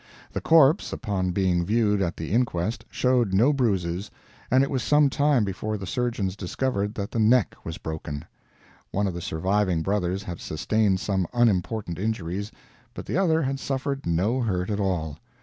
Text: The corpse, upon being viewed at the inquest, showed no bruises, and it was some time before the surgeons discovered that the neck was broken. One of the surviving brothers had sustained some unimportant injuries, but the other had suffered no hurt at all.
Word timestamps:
The 0.33 0.41
corpse, 0.41 0.91
upon 0.91 1.29
being 1.29 1.63
viewed 1.63 2.01
at 2.01 2.17
the 2.17 2.31
inquest, 2.31 2.85
showed 2.89 3.35
no 3.35 3.53
bruises, 3.53 4.09
and 4.49 4.63
it 4.63 4.71
was 4.71 4.81
some 4.81 5.11
time 5.11 5.43
before 5.43 5.77
the 5.77 5.85
surgeons 5.85 6.35
discovered 6.35 6.95
that 6.95 7.11
the 7.11 7.19
neck 7.19 7.55
was 7.63 7.77
broken. 7.77 8.25
One 8.89 9.05
of 9.05 9.13
the 9.13 9.21
surviving 9.21 9.83
brothers 9.83 10.23
had 10.23 10.39
sustained 10.39 10.99
some 10.99 11.27
unimportant 11.35 11.99
injuries, 11.99 12.51
but 12.95 13.05
the 13.05 13.17
other 13.17 13.43
had 13.43 13.59
suffered 13.59 14.07
no 14.07 14.39
hurt 14.41 14.71
at 14.71 14.79
all. 14.79 15.19